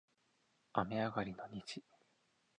[0.73, 1.83] 雨上がりの虹